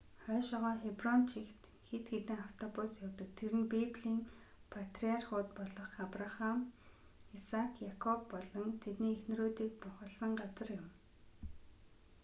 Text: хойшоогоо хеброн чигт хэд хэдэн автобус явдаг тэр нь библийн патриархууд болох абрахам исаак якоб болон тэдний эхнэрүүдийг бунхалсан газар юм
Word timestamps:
хойшоогоо 0.23 0.75
хеброн 0.83 1.21
чигт 1.31 1.61
хэд 1.89 2.03
хэдэн 2.11 2.39
автобус 2.47 2.91
явдаг 3.07 3.29
тэр 3.39 3.51
нь 3.59 3.69
библийн 3.73 4.19
патриархууд 4.73 5.47
болох 5.57 5.91
абрахам 6.05 6.59
исаак 7.37 7.73
якоб 7.93 8.19
болон 8.33 8.67
тэдний 8.83 9.13
эхнэрүүдийг 9.15 9.73
бунхалсан 9.81 10.31
газар 10.41 10.69
юм 10.79 10.87